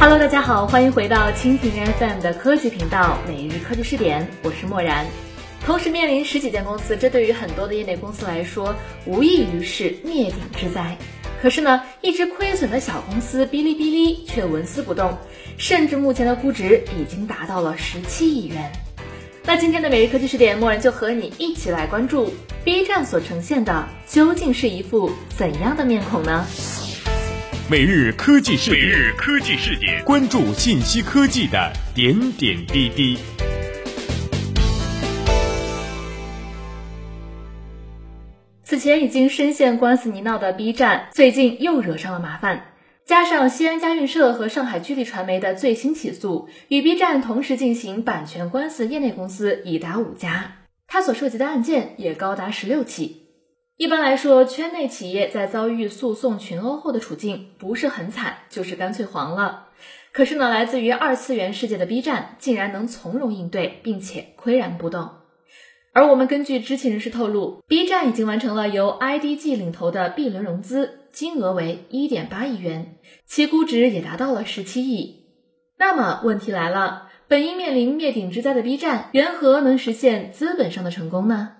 [0.00, 5.04] Hello，大家好，欢迎回到蜻蜓 FM 的科技频道每日科技视点，我是漠然。
[5.66, 8.74] 同时面临十几间公司，这对于很多的业内公司来说，
[9.04, 10.96] 无异于是灭顶之灾。
[11.42, 15.18] 可是呢，一直亏损的小公司哔哩哔哩却纹丝不动，
[15.58, 18.72] 甚至目前的估值已经达到了十七亿元。
[19.44, 22.32] 那今天的每日科技视点，默然就和你一起来关注
[22.64, 26.46] B 站所呈现的究竟是一副怎样的面孔呢？
[27.70, 33.16] 每日科技视点，每日科技视点，关注信息科技的点点滴滴。
[38.64, 42.72] 此前已经深陷官司泥淖的 B 站，最近又惹上了麻烦。
[43.06, 50.56] 加上西安佳运社和上海居力传媒的最新起诉，与 B 站同时进行版权官司，业内公司已达五家，
[50.88, 53.19] 它所涉及的案件也高达十六起。
[53.80, 59.68] 一般来说，圈内企业在遭遇诉讼群殴后的处境，不是很惨，就是干脆黄了。
[60.12, 65.08] 可是呢，来自于二次元世界的 B 站，竟然能从容应对，并且岿然不动。
[65.94, 75.24] 而我们根据知情人士透露，B 站已经完成了由 IDG 领头的 B 轮融资，金额为一点八亿元，其估值也达到了十七亿。
[75.78, 81.52] 那么问题来了，本应面临灭顶之灾的 B 站，缘何能实现资本上的成功呢？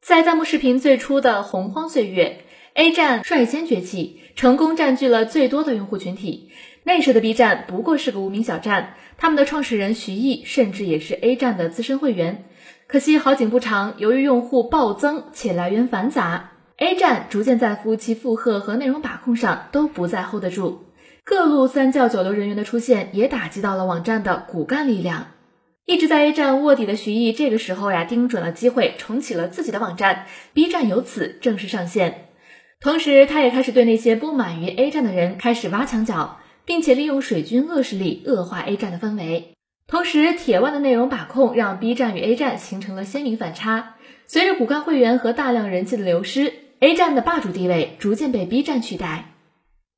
[0.00, 2.38] 在弹幕视频最初的洪荒岁月
[2.72, 6.50] ，A 站率先崛起，成功占据了最多的用户群体。
[6.84, 12.46] 那时的 B 站不过是个无名小站，他们的创始人徐艺甚至也是 A 站的资深会员。
[12.86, 20.86] 可惜好景不长，由于用户暴增且来源繁杂，A 站逐渐在服务器负荷和内容把控上都不再 hold 得住。
[21.24, 25.26] 各路三教九流人员的出现，也打击到了网站的骨干力量。
[25.86, 32.28] 一直在 A 站卧底的徐艺，这个时候呀，盯准了机会，重启了自己的网站，B 站由此正式上线。
[32.80, 39.54] 同时，他也开始对那些不满于 A 站的人开始挖墙脚，并且利用水军恶势力恶化 A 站的氛围。
[39.88, 43.96] 同时，铁腕的内容把控让 B 站与 A 站形成了鲜明反差。
[44.28, 49.32] 随着骨干会员和大量人气的流失，A 站的霸主地位逐渐被 B 站取代。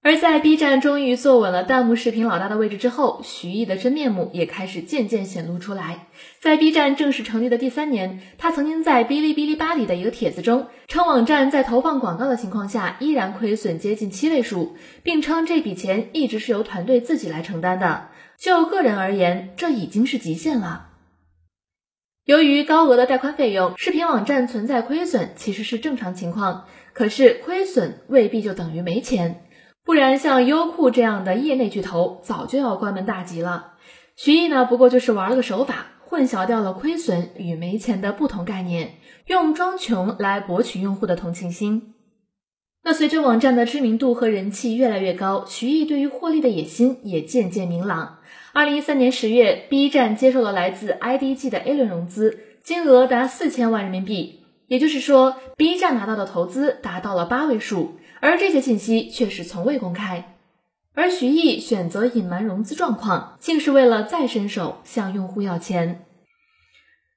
[0.04, 6.08] 而在 B 站终于坐稳了弹幕视频老大的位置之后，徐艺的真面目也开始渐渐显露出来。
[6.40, 18.08] 在 B 站正式成立的第三年，他曾经在哔哩哔哩吧里的一个帖子中称，网站在投放广告的情况下依然亏损接近七位数，并称这笔钱一直是由团队自己来承担的。
[18.36, 20.88] 就个人而言，这已经是极限了。
[22.24, 26.66] 由于高额的带宽费用，视频网站存在亏损其实是正常情况。
[26.92, 29.44] 可是亏损未必就等于没钱，
[29.84, 33.74] 不然像优酷这样的业内巨头早就要关门大吉了。
[34.14, 38.94] 徐艺呢，不过就是玩了个手法，混淆掉了亏损与没钱的不同概念，
[39.26, 41.94] 用装穷来博取用户的同情心。
[42.84, 48.18] 那随着网站的知名度和人气越来越高，徐艺对于获利的野心也渐渐明朗。
[48.52, 60.36] 二零一三年十月，B 站接受了来自 IDG 的 A 轮融资，金额达四千万人民币，也就是说，B 站拿到的投资达到了八位数，而这些信息却是从未公开。
[60.94, 66.04] 而徐艺选择隐瞒融资状况，竟是为了再伸手向用户要钱。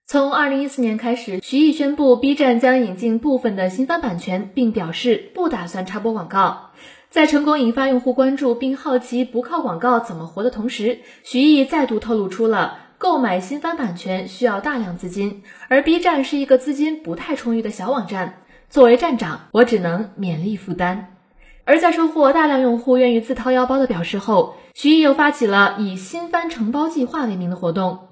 [0.07, 6.71] 从二零一四年开始，徐艺宣布 B 站将引进部分的新番版权，并表示不打算插播广告。
[7.11, 18.41] 在成功引发用户关注并好奇不靠广告怎么活的同时，徐艺再度透露出了购买新番版权需要大量资金，而 B 站是一个资金不太充裕的小网站。
[18.75, 21.16] 作为站长，我只能勉力负担。
[21.63, 28.09] 而在收获大量用户愿意自掏腰包的表示后，徐艺又发起了以新番承包计划为名的活动。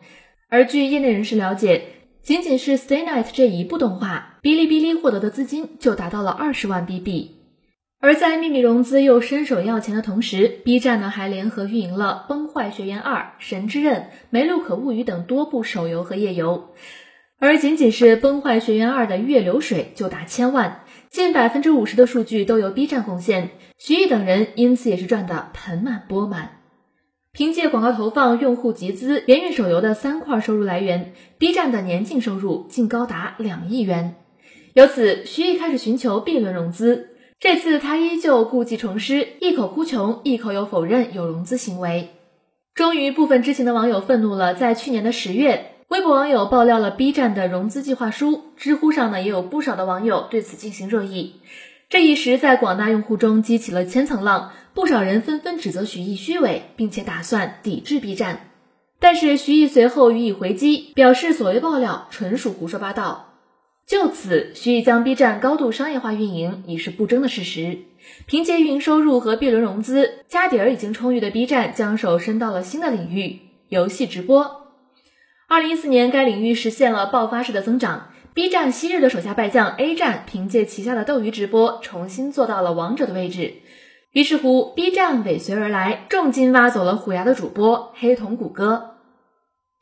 [0.47, 1.83] 而据业内人士了解，
[2.21, 7.31] 仅仅是《Stay Night》这一部动画，哔哩哔哩获得的资金就达到了二十万 BB。
[7.99, 13.95] 而在秘密融资又伸手要钱的同时，B 站呢还联合运营了《崩坏学园二》《神之刃》
[14.29, 16.69] 《梅路可物语》等多部手游和页游。
[17.43, 26.61] 而仅仅是《崩坏学园二》的月流水就达千万，近百分之五十的数据都由 B 站贡献，徐艺等人因此也是赚得盆满钵满。
[27.33, 34.15] 凭借广告投放、用户集资、联运手游的三块收入来源，B 站的年净收入竟高达两亿元。
[34.73, 37.09] 由此，徐艺开始寻求 B 轮融资。
[37.41, 42.11] 这次他依旧故技重施，一口哭穷，一口又否认有融资行为。
[42.73, 44.53] 终于，部分知情的网友愤怒了。
[44.53, 51.35] 在去年的十月，微博网友爆料了 B 站的融资计划书，知乎上呢也有不少的网友对此进行热议。
[51.87, 54.53] 这一时，在广大用户中激起了千层浪。
[54.73, 58.49] 不少人纷纷指责徐艺虚伪，并且打算抵制 B 站。
[58.99, 63.35] 但是徐艺随后予以回击，表示所谓爆料纯属胡说八道。
[63.85, 67.77] 就此，徐艺将 B 站高度商业化运营已是不争的事实。
[68.25, 74.62] 凭借运营收入和 B 轮融资，家底儿已经充裕的 B 站将手伸到了新的领域——游戏直播。
[75.47, 78.09] 二零一四年，该领域实现了爆发式的增长。
[78.33, 83.55] B 站昔日的手下败将 A 站，凭借旗下的斗鱼直播，重新做到了王者的位置。
[84.11, 88.91] 于是乎，B 站尾随而来，重金挖走了虎牙的主播黑瞳谷歌。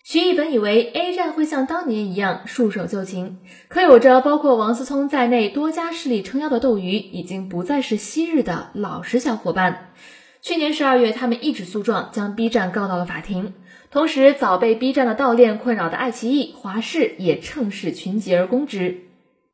[0.04, 3.38] 徐艺本以为 A 站会像当年一样束手就擒，
[3.70, 9.92] 可有着包括王思聪在内多家势力撑腰的斗鱼，已经不再是昔日的老实小伙伴。
[10.42, 13.54] 去年十二月，他们一纸诉状将 B 站告到了法庭。
[13.92, 19.02] 同时，早被 B 站的盗链困扰的爱奇艺、华视也趁势群起而攻之。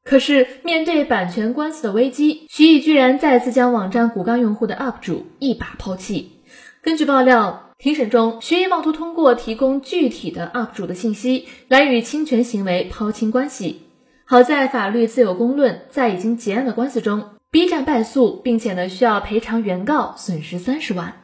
[0.06, 6.40] 可是，面对版权官司的危机，徐艺居然再次将网站骨干用户的 UP 主一把抛弃。
[6.82, 13.82] 根据爆料，庭审中，徐艺妄图通过提供具体的 UP 主的信息来与侵权行为抛清关系。
[14.24, 21.24] 好在法律自有公论，在已经结案的官司中，B 站败诉，并且呢需要赔偿原告损失三十万。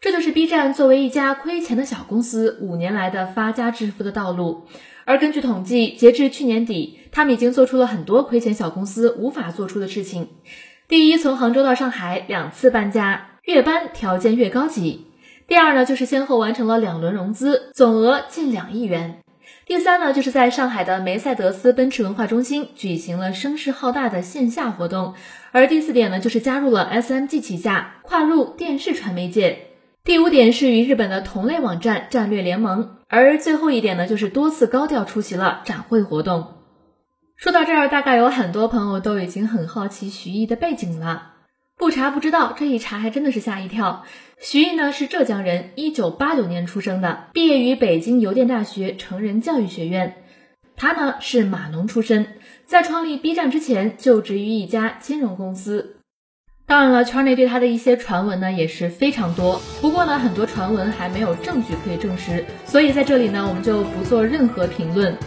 [0.00, 4.66] 这就是 B 站作为一家亏钱的小公司五年来的发家致富的道路。
[5.04, 10.28] 而根据统计，截至去年底，他们已经做出了很多亏钱小公司无法做出的事情。
[10.88, 15.06] 第一，从杭州到上海两次搬家，越搬条件越高级。
[15.46, 19.21] 第二呢，就是先后完成了两轮融资，总额近两亿元。
[19.72, 25.14] 第三呢，就是在上海的梅赛德斯奔驰文化中心举行了声势浩大的线下活动。
[25.50, 29.68] 而第四点呢，就是加入了 SMG 旗下，跨入电视传媒界。
[30.04, 36.48] 第五点是与日本的同类网站战略联盟，而最后一点呢，就是多次高调出席了展会活动。
[37.36, 41.31] 说到这儿，大概有很多朋友都已经很好奇徐艺的背景了。
[41.82, 44.04] 不查不知道，这一查还真的是吓一跳。
[44.40, 50.14] 徐艺呢是浙江人，一九八九年出生的，毕业于北京邮电大学成人教育学院。
[50.76, 52.24] 他呢是码农出身，
[52.64, 55.96] 在创立 B 站之前就职于一家金融公司。
[56.66, 59.60] 当然了，圈内对他的一些传闻呢也是非常多。
[59.80, 65.18] 不过呢，很多传闻还没有证据可以证实，所以在这里呢，我们就不做任何评论。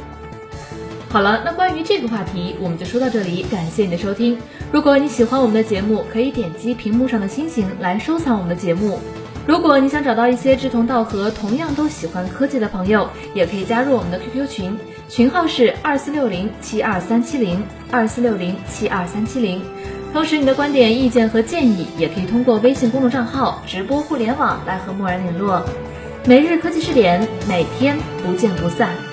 [1.09, 3.43] 好了，那关于这个话题，我们就说到这里。
[3.43, 4.37] 感谢你的收听。
[4.71, 8.99] 如果你喜欢我们的节目，可以点击屏幕上的星星来收藏我们的节目。
[9.47, 19.61] 如果你想找到一些志同道合、同样都喜欢科技的朋友，也可以加入我们的 QQ 群，群号是二四六零七二三七零二四六零七二三七零。
[20.11, 25.63] 同时，你的观点、意见和建议也可以通过微信公众账号“直播互联网”来和默然联络。
[26.25, 29.04] 每日科技视点，每天不见不散。